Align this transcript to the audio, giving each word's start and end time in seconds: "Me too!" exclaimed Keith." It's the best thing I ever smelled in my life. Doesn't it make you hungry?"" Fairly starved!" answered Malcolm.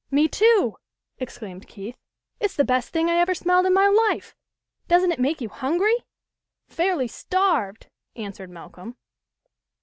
"Me 0.09 0.27
too!" 0.27 0.77
exclaimed 1.19 1.67
Keith." 1.67 1.95
It's 2.39 2.55
the 2.55 2.65
best 2.65 2.89
thing 2.89 3.07
I 3.07 3.19
ever 3.19 3.35
smelled 3.35 3.67
in 3.67 3.73
my 3.75 3.87
life. 3.87 4.35
Doesn't 4.87 5.11
it 5.11 5.19
make 5.19 5.41
you 5.41 5.49
hungry?"" 5.49 5.93
Fairly 6.67 7.07
starved!" 7.07 7.85
answered 8.15 8.49
Malcolm. 8.49 8.95